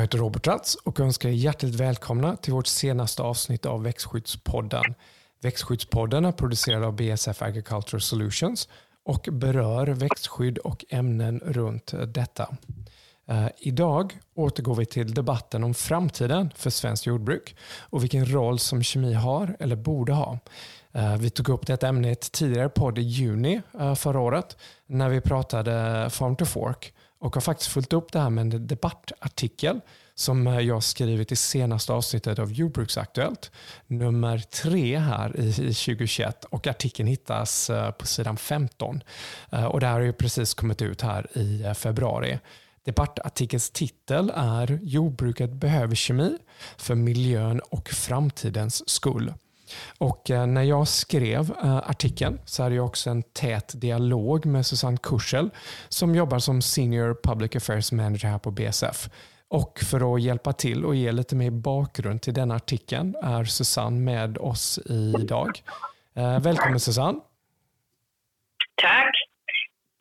[0.00, 4.94] Jag heter Robert Ratz och önskar er hjärtligt välkomna till vårt senaste avsnitt av Växtskyddspodden.
[5.42, 8.68] Växtskyddspodden är producerad av BSF Agricultural Solutions
[9.04, 12.56] och berör växtskydd och ämnen runt detta.
[13.28, 18.82] Eh, idag återgår vi till debatten om framtiden för svenskt jordbruk och vilken roll som
[18.82, 20.38] kemi har eller borde ha.
[20.92, 24.56] Eh, vi tog upp detta ämne i ett tidigare podd i juni eh, förra året
[24.86, 28.66] när vi pratade Farm to Fork och har faktiskt följt upp det här med en
[28.66, 29.80] debattartikel
[30.14, 33.50] som eh, jag skrivit i senaste avsnittet av Jordbruksaktuellt,
[33.86, 39.02] nummer tre här i 2021 och artikeln hittas eh, på sidan 15.
[39.52, 42.38] Eh, och det här har ju precis kommit ut här i februari.
[42.84, 46.38] Debattartikelns titel är Jordbruket behöver kemi
[46.76, 49.34] för miljön och framtidens skull.
[49.98, 54.66] Och eh, när jag skrev eh, artikeln så hade jag också en tät dialog med
[54.66, 55.50] Susanne Kursel
[55.88, 59.08] som jobbar som Senior Public Affairs Manager här på BSF.
[59.48, 64.00] Och för att hjälpa till och ge lite mer bakgrund till den artikeln är Susanne
[64.00, 65.50] med oss idag.
[66.16, 67.18] Eh, välkommen Susanne.
[68.82, 69.10] Tack.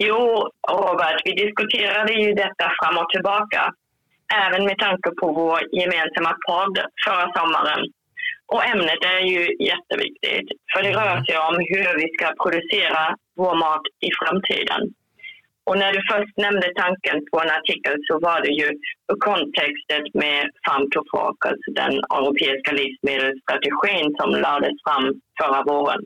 [0.04, 3.74] Jo, Robert, vi diskuterade ju detta fram och tillbaka.
[4.46, 7.82] Även med tanke på vår gemensamma podd förra sommaren.
[8.54, 13.04] Och ämnet är ju jätteviktigt, för det rör sig om hur vi ska producera
[13.42, 14.82] vår mat i framtiden.
[15.68, 18.68] Och när du först nämnde tanken på en artikel så var det ju
[19.30, 25.06] kontextet med Farm to Fork, alltså den europeiska livsmedelsstrategin som lades fram
[25.40, 26.02] förra våren.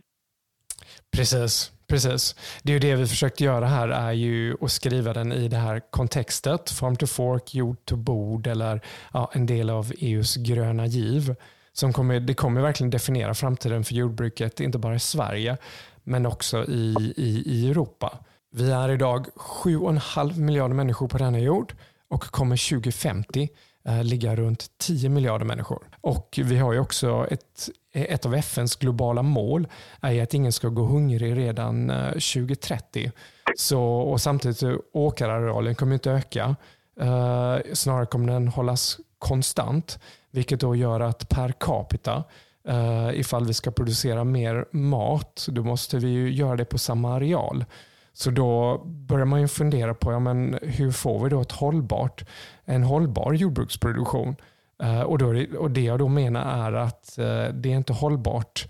[1.16, 1.74] Precis.
[1.88, 2.36] Precis.
[2.64, 5.58] Det är ju det vi försökt göra här, är ju att skriva den i det
[5.58, 6.70] här kontextet.
[6.70, 8.82] Farm to fork, jord to bord eller
[9.14, 11.36] ja, en del av EUs gröna giv.
[11.74, 15.58] Som kommer, det kommer verkligen definiera framtiden för jordbruket, inte bara i Sverige,
[16.04, 18.18] men också i, i, i Europa.
[18.52, 21.74] Vi är idag 7,5 miljarder människor på denna jord
[22.08, 23.50] och kommer 2050
[23.86, 25.88] eh, ligga runt 10 miljarder människor.
[26.02, 29.68] Och vi har ju också ett ett av FNs globala mål
[30.02, 33.12] är att ingen ska gå hungrig redan eh, 2030.
[33.58, 34.64] Så, och samtidigt
[34.94, 36.56] åkerarealen kommer inte öka.
[37.00, 40.00] Eh, snarare kommer den hållas konstant,
[40.34, 42.24] vilket då gör att per capita,
[42.68, 47.14] eh, ifall vi ska producera mer mat, då måste vi ju göra det på samma
[47.16, 47.66] areal.
[48.14, 52.26] Så då börjar man ju fundera på ja, men hur får vi då ett hållbart,
[52.66, 54.36] en hållbar jordbruksproduktion?
[54.84, 58.68] Eh, och, då, och Det jag då menar är att uh, det är inte hållbart.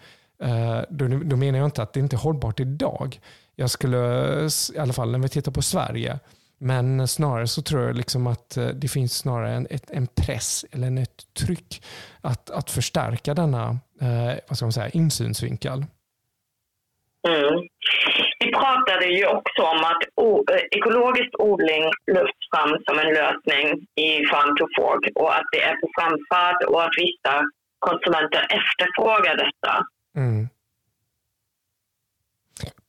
[0.90, 3.20] Då, då, menar jag inte att det inte är hållbart idag.
[3.56, 3.98] Jag skulle,
[4.76, 6.20] i alla fall när vi tittar på Sverige,
[6.64, 11.02] men snarare så tror jag liksom att det finns snarare en, ett, en press eller
[11.02, 11.84] ett tryck
[12.22, 13.78] att, att förstärka denna
[14.48, 15.84] vad ska man säga, insynsvinkel.
[17.28, 17.68] Mm.
[18.40, 20.04] Vi pratade ju också om att
[20.52, 21.84] eh, ekologisk odling
[22.16, 26.64] lyfts fram som en lösning i Farm to Fork och att det är på framfart
[26.64, 27.34] och att vissa
[27.80, 29.74] konsumenter efterfrågar detta.
[30.18, 30.50] Mm.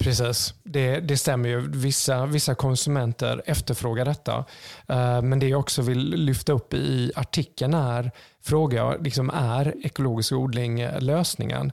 [0.04, 1.70] Precis, det, det stämmer ju.
[1.70, 4.44] Vissa, vissa konsumenter efterfrågar detta.
[4.88, 8.10] Eh, men det jag också vill lyfta upp i artikeln är,
[8.42, 11.72] fråga, liksom, är ekologisk odling lösningen?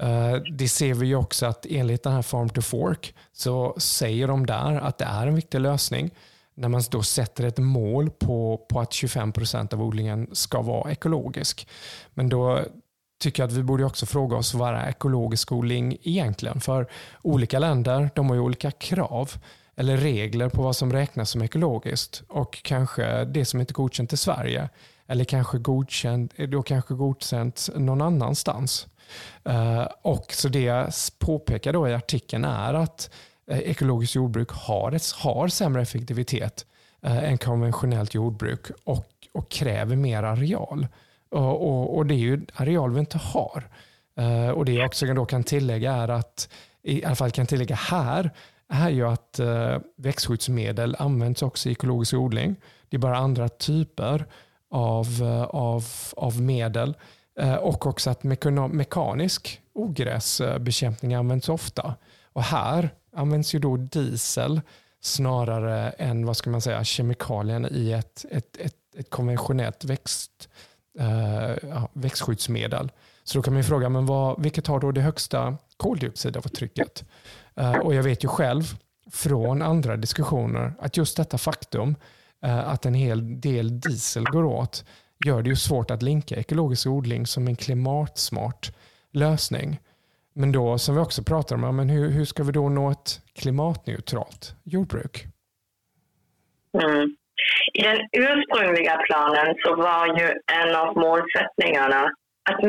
[0.00, 4.46] Eh, det ser vi också att enligt den här Farm to Fork så säger de
[4.46, 6.10] där att det är en viktig lösning
[6.54, 11.68] när man då sätter ett mål på, på att 25% av odlingen ska vara ekologisk.
[12.14, 12.64] Men då
[13.20, 16.60] tycker att vi borde också fråga oss vad är ekologisk odling egentligen?
[16.60, 16.86] För
[17.22, 19.32] olika länder de har ju olika krav
[19.76, 24.12] eller regler på vad som räknas som ekologiskt och kanske det som inte är godkänt
[24.12, 24.68] i Sverige
[25.06, 28.86] eller kanske godkänt, då kanske godkänt någon annanstans.
[29.44, 33.10] Eh, och så Det jag påpekar då i artikeln är att
[33.50, 36.66] eh, ekologiskt jordbruk har, ett, har sämre effektivitet
[37.02, 40.86] eh, än konventionellt jordbruk och, och kräver mer areal.
[41.30, 43.68] Och, och, och, det är ju areal vi inte har.
[44.16, 46.48] Eh, och Det jag också då kan tillägga är att,
[46.82, 48.30] i alla fall kan tillägga här,
[48.68, 52.56] är ju att eh, växtskyddsmedel används också i ekologisk odling.
[52.88, 54.26] Det är bara andra typer
[54.70, 55.84] av, eh, av,
[56.16, 56.96] av medel.
[57.60, 58.22] Och också att
[58.72, 61.94] mekanisk ogräsbekämpning används ofta.
[62.32, 64.60] Och här används ju då diesel
[65.00, 70.48] snarare än vad ska man säga, kemikalien i ett, ett, ett, ett konventionellt växt,
[71.00, 72.90] uh, växtskyddsmedel.
[73.24, 77.04] Så då kan man fråga, men vad, vilket har då det högsta koldioxidavtrycket?
[77.54, 78.62] Eh, och jag vet ju själv
[79.10, 81.96] från andra diskussioner att just detta faktum
[82.42, 84.84] eh, att en hel del diesel går åt
[85.24, 88.76] gör det ju svårt att linka ekologisk odling som en klimatsmart
[89.12, 89.80] lösning.
[90.32, 93.20] Men då, som vi också pratar om, men hur, hur ska vi då nå ett
[93.32, 95.26] klimatneutralt jordbruk?
[96.82, 97.16] Mm.
[97.72, 100.26] I den ursprungliga planen så var ju
[100.60, 102.02] en av målsättningarna
[102.50, 102.60] att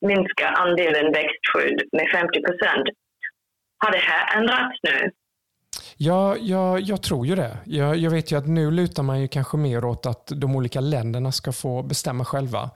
[0.00, 2.86] minska andelen växtskydd med 50 procent.
[3.78, 5.10] Har det här ändrats nu?
[5.96, 7.58] Ja, jag, jag tror ju det.
[7.64, 10.80] Jag, jag, vet ju att nu lutar man ju kanske mer åt att de olika
[10.80, 12.70] länderna ska få bestämma själva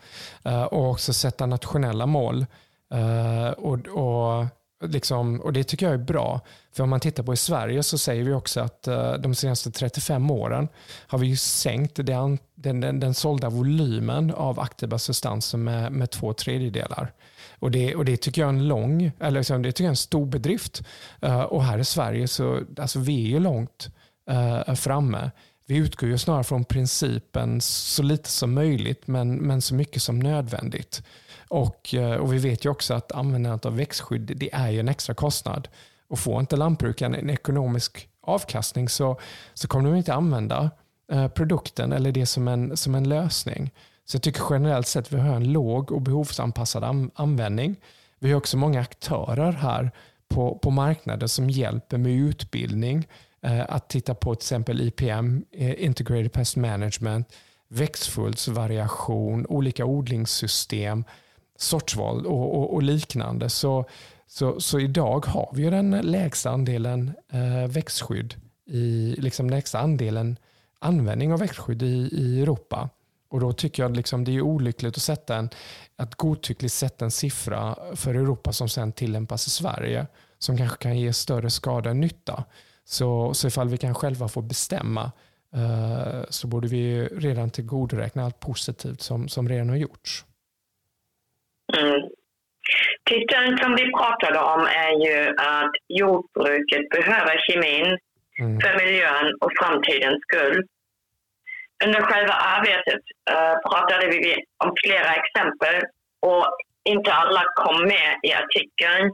[0.46, 2.46] uh, och också sätta nationella mål.
[2.94, 4.46] Uh, och, och,
[4.86, 6.40] liksom, och Det tycker jag är bra.
[6.72, 9.70] För om man tittar på i Sverige så säger vi också att eh, de senaste
[9.70, 10.68] 35 åren
[11.06, 16.10] har vi ju sänkt den, den, den, den sålda volymen av aktiva substanser med, med
[16.10, 17.12] två tredjedelar.
[17.58, 19.90] Och det, och det tycker jag är en lång, eller liksom, det tycker jag är
[19.92, 20.82] en stor bedrift.
[21.20, 23.88] Eh, och här i Sverige så alltså vi är ju långt
[24.30, 25.30] uh, framme.
[25.66, 30.18] Vi utgår ju snarare från principen så lite som möjligt men, men så mycket som
[30.18, 31.02] nödvändigt.
[31.48, 34.88] Och, eh, och vi vet ju också att användandet av växtskydd det är ju en
[34.88, 35.68] extra kostnad.
[36.08, 39.20] Och får inte lantbrukaren en ekonomisk avkastning så,
[39.54, 40.70] så kommer de inte använda
[41.12, 43.70] eh, produkten eller det som en, som en lösning.
[44.04, 47.76] Så jag tycker generellt sett att vi har en låg och behovsanpassad användning.
[48.18, 49.90] Vi har också många aktörer här
[50.28, 53.08] på, på marknaden som hjälper med utbildning.
[53.42, 55.44] Eh, att titta på till exempel IPM,
[55.78, 57.28] Integrated Pest Management,
[57.68, 61.04] växtföljdsvariation, olika odlingssystem,
[61.58, 63.48] sortsval och, och, och, liknande.
[63.48, 63.84] Så,
[64.26, 68.34] så, så idag har vi den lägsta andelen eh, växtskydd,
[68.66, 70.36] i, liksom lägsta andelen
[70.78, 72.88] användning av växtskydd i, i Europa.
[73.28, 75.50] Och då tycker jag liksom det är olyckligt att sätta en,
[75.96, 80.06] att godtyckligt sätta en siffra för Europa som sen tillämpas i Sverige
[80.38, 82.44] som kanske kan ge större skada än nytta.
[82.84, 85.12] Så, så ifall vi kan själva få bestämma
[85.54, 90.24] eh, så borde vi redan tillgodoräkna allt positivt som, som redan har gjorts.
[91.72, 92.00] Mm.
[93.10, 97.98] Titeln som vi pratade om är ju att jordbruket behöver kemin
[98.40, 98.60] mm.
[98.60, 100.64] för miljön och framtidens skull.
[101.84, 104.34] Under själva arbetet uh, pratade vi
[104.64, 105.82] om flera exempel
[106.20, 106.46] och
[106.84, 109.12] inte alla kom med i artikeln.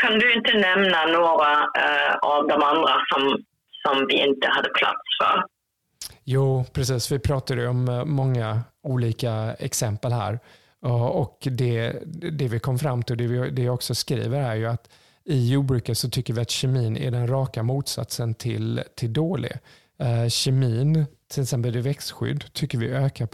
[0.00, 3.22] Kan du inte nämna några uh, av de andra som,
[3.82, 5.44] som vi inte hade plats för?
[6.24, 7.12] Jo, precis.
[7.12, 10.38] Vi pratade om eh, många olika exempel här.
[10.82, 14.66] Och det, det vi kom fram till, det, vi, det jag också skriver är ju
[14.66, 14.88] att
[15.24, 19.52] i jordbruket så tycker vi att kemin är den raka motsatsen till, till dålig.
[19.98, 23.26] Eh, kemin till exempel i växtskydd tycker vi ökar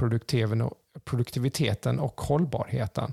[1.04, 3.12] produktiviteten och hållbarheten.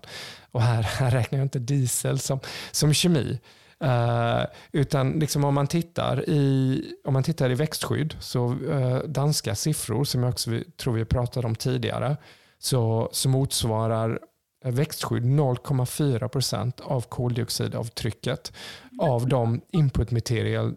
[0.51, 2.39] Och här, här räknar jag inte diesel som,
[2.71, 3.39] som kemi.
[3.83, 9.55] Uh, utan liksom om, man tittar i, om man tittar i växtskydd, så uh, danska
[9.55, 12.17] siffror som jag också tror vi pratade om tidigare,
[12.63, 14.19] så, så motsvarar
[14.63, 18.53] växtskydd 0,4 procent av koldioxidavtrycket
[18.99, 20.11] av de input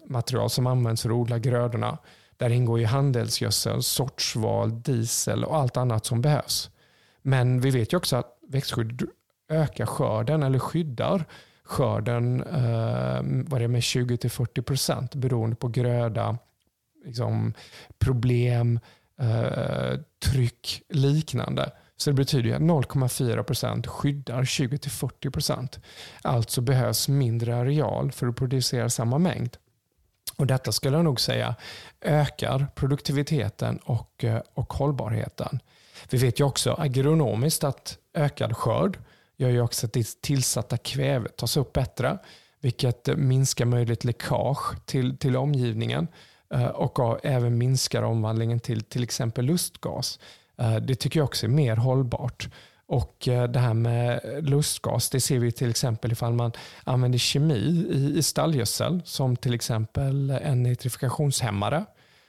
[0.09, 1.99] material, som används för att odla grödorna.
[2.37, 6.71] Där ingår ju handelsgödsel, sortsval, diesel och allt annat som behövs.
[7.23, 9.03] Men vi vet ju också att växtskydd
[9.49, 11.25] ökar skörden eller skyddar
[11.65, 16.39] skörden eh, vad det med 20-40 procent beroende på gröda,
[17.05, 17.55] liksom,
[17.99, 18.81] problem,
[19.21, 21.71] eh, tryck, liknande.
[21.97, 25.81] Så det betyder att 0,4% skyddar 20-40%.
[26.23, 29.57] Alltså behövs mindre areal för att producera samma mängd.
[30.37, 31.55] Och Detta skulle jag nog säga
[32.01, 35.61] ökar produktiviteten och, eh, och hållbarheten.
[36.11, 38.99] Vi vet ju också agronomiskt att ökad skörd
[39.37, 42.19] gör ju också att det tillsatta kvävet tas upp bättre,
[42.61, 46.09] vilket minskar möjligt läckage till, till omgivningen
[46.55, 50.19] Eh, och även minskar omvandlingen till till exempel lustgas.
[50.59, 52.49] Eh, det tycker jag också är mer hållbart.
[52.89, 56.53] Och eh, det här med lustgas, det ser vi till exempel ifall man
[56.85, 57.87] använder kemi
[58.17, 61.85] i, stallgödsel som till exempel en nitrifikationshämmare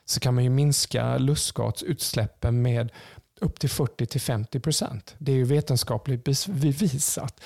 [0.06, 2.92] så kan man ju minska lustgasutsläppen med
[3.42, 5.16] upp till 40-50 procent.
[5.18, 7.42] Det är ju vetenskapligt bevisat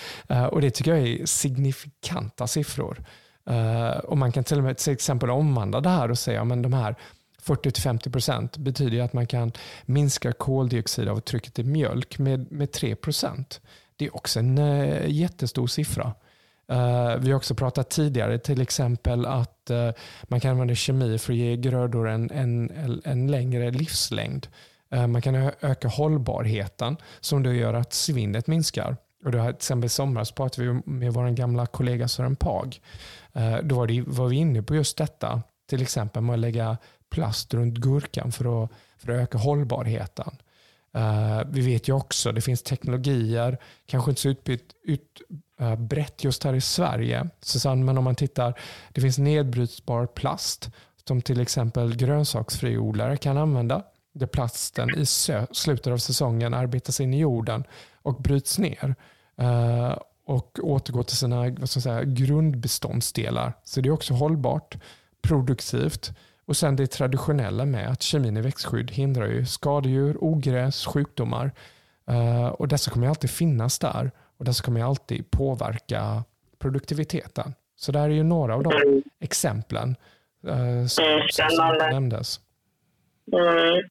[0.51, 3.03] och det tycker jag är signifikanta siffror.
[3.51, 6.63] Eh, och Man kan till och med till exempel omvandla det här och säga att
[6.63, 6.95] de här
[7.43, 9.51] 40-50 procent betyder att man kan
[9.85, 13.61] minska koldioxidavtrycket i mjölk med, med 3 procent.
[13.95, 16.13] Det är också en uh, jättestor siffra.
[16.71, 19.91] Uh, vi har också pratat tidigare till exempel att uh,
[20.23, 22.71] man kan använda kemi för att ge grödor en, en,
[23.05, 24.47] en längre livslängd.
[24.89, 28.97] man kan öka hållbarheten som då gör att svinnet minskar.
[29.25, 32.79] Och då, till exempel i somras pratade vi med vår gamla kollega Sören Pag.
[33.33, 35.41] Eh, då var, det, var vi inne på just detta.
[35.69, 36.77] Till exempel med att lägga
[37.09, 40.31] plast runt gurkan för att, för att öka hållbarheten.
[40.97, 45.21] Uh, vi vet ju också, det finns teknologier, kanske inte så utbrett ut,
[45.61, 48.59] uh, just här i Sverige, Susanne, men om man tittar,
[48.89, 50.69] det finns nedbrytbar plast
[51.07, 55.05] som till exempel grönsaksfriodlare kan använda där plasten i
[55.51, 57.63] slutet av säsongen arbetas in i jorden
[58.01, 58.95] och bryts ner
[59.41, 63.53] uh, och återgår till sina vad ska säga, grundbeståndsdelar.
[63.63, 64.77] Så det är också hållbart,
[65.21, 66.11] produktivt
[66.45, 71.51] och sen det traditionella med att kemin i växtskydd hindrar ju skadedjur, ogräs, sjukdomar.
[72.09, 76.23] Uh, och dessa kommer alltid finnas där och dessa kommer alltid påverka
[76.59, 77.53] produktiviteten.
[77.75, 79.03] Så det här är ju några av de mm.
[79.19, 79.95] exemplen
[80.47, 82.39] uh, som, mm, som nämndes.
[83.33, 83.89] Mm.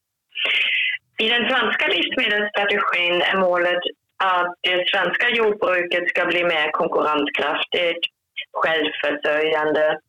[1.17, 3.83] I den svenska livsmedelsstrategin är målet
[4.23, 8.03] att det svenska jordbruket ska bli mer konkurrenskraftigt,
[8.61, 9.99] självförsörjande,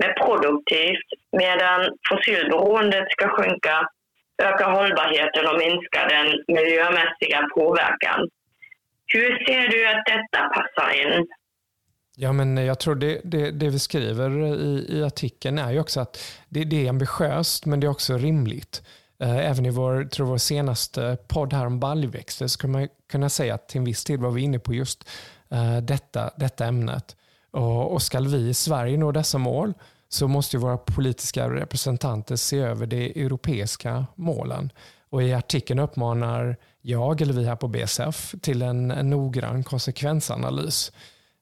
[0.00, 1.08] mer produktivt,
[1.42, 3.88] medan fossilberoendet ska sjunka,
[4.42, 8.28] öka hållbarheten och minska den miljömässiga påverkan.
[9.06, 11.26] Hur ser du att detta passar in?
[12.16, 16.00] Ja, men jag tror det, det, det vi skriver i, i, artikeln är ju också
[16.00, 18.82] att det, det, är ambitiöst men det är också rimligt.
[19.20, 23.28] Eh, även i vår, tror vår senaste podd här om baljväxter så kan man kunna
[23.28, 25.08] säga att till en viss del var vi inne på just
[25.48, 27.16] eh, detta, detta ämnet.
[27.50, 29.74] Och, och ska vi i Sverige nå dessa mål
[30.08, 34.72] så måste våra politiska representanter se över de europeiska målen.
[35.10, 40.92] Och I artikeln uppmanar jag, eller vi här på BSF, till en, en noggrann konsekvensanalys.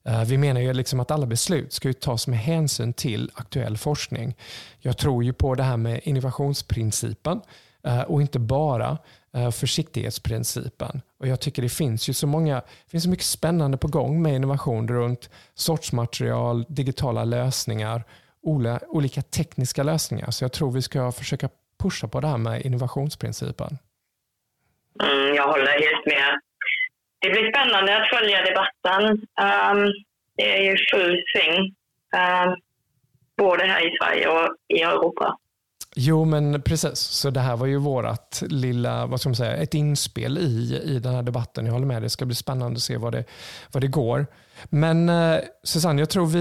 [0.04, 4.35] Eh, vi menar ju liksom att alla beslut ska tas med hänsyn till aktuell forskning.
[4.78, 7.40] Jag tror ju på det här med innovationsprincipen
[7.87, 8.99] Eh, och inte bara
[9.35, 11.02] eh, försiktighetsprincipen.
[11.19, 14.23] Och jag tycker det finns ju så många, det finns så mycket spännande på gång
[14.23, 18.05] med innovation runt sortsmaterial, digitala lösningar,
[18.88, 20.31] olika tekniska lösningar.
[20.31, 21.49] Så jag tror vi ska försöka
[21.83, 23.78] pusha på det här med innovationsprincipen.
[25.02, 26.40] Mm, jag håller helt med.
[27.19, 29.02] Det blir spännande att följa debatten.
[29.12, 29.93] Um,
[30.37, 32.55] det är ju full sving, um, ehm,
[33.37, 35.38] både här i Sverige och i Europa.
[35.99, 36.99] Jo, men precis.
[36.99, 40.99] Så det här var ju vårt lilla, vad ska man säga, ett inspel i, i
[40.99, 41.67] den här debatten.
[41.67, 43.25] Jag håller med, det ska bli spännande att se vad det,
[43.73, 44.26] vad det går.
[44.65, 46.41] Men eh, Susanne, jag tror vi,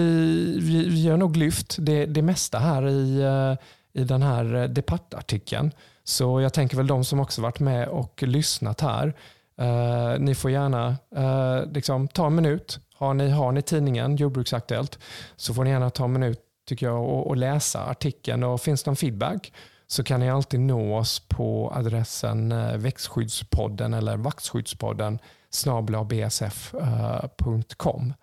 [0.59, 5.71] vi, vi har nog lyft det, det mesta här i, eh, i den här debattartikeln.
[6.03, 9.13] Så jag tänker väl de som också varit med och lyssnat här,
[9.57, 12.79] eh, ni får gärna eh, liksom, ta en minut.
[12.97, 14.99] Har ni, har ni tidningen Jordbruksaktuellt
[15.35, 18.43] så får ni gärna ta en minut tycker jag, och, och läsa artikeln.
[18.43, 19.53] Och finns det någon feedback
[19.87, 25.19] så kan ni alltid nå oss på adressen eh, växtskyddspodden eller vaxskyddspodden
[25.49, 28.13] snablabsf.com.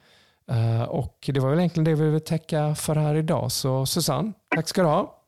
[0.50, 3.52] Eh, och det var väl egentligen det vi ville täcka för här idag.
[3.52, 5.18] Så Susanne, tack ska du ha.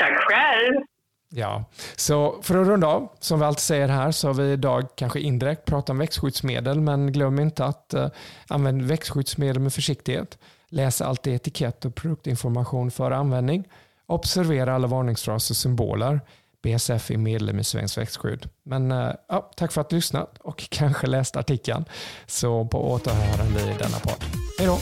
[0.00, 0.82] Tack själv.
[1.28, 1.64] Ja,
[1.96, 5.20] så för att runda av, som vi alltid säger här, så har vi idag kanske
[5.20, 8.06] indirekt pratat om växtskyddsmedel, men glöm inte att uh,
[8.48, 10.38] använda växtskyddsmedel med försiktighet.
[10.68, 13.68] Läs alltid etikett och produktinformation för användning.
[14.06, 16.20] Observera alla varningsfraser och symboler.
[16.62, 18.48] BSF är medlem i Svenskt växtskydd.
[18.62, 21.84] Men eh, ja, tack för att du lyssnat och kanske läst artikeln.
[22.26, 24.24] Så på återhörande i denna podd.
[24.58, 24.78] Hej då!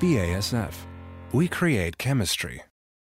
[0.00, 0.86] BASF
[1.32, 2.69] We create chemistry.